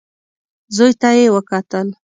[0.75, 1.87] زوی ته يې وکتل.